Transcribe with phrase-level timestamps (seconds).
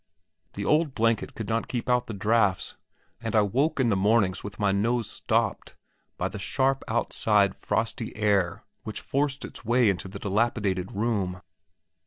[0.53, 2.75] The old blanket could not keep out the draughts,
[3.21, 5.75] and I woke in the mornings with my nose stopped
[6.17, 11.43] by the sharp outside frosty air which forced its way into the dilapidated room.